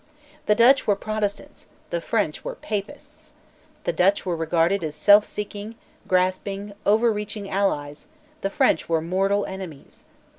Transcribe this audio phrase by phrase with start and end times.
[0.47, 3.33] The Dutch were Protestants; the French were Papists.
[3.83, 5.75] The Dutch were regarded as selfseeking,
[6.07, 8.07] grasping overreaching allies;
[8.41, 10.03] the French were mortal enemies.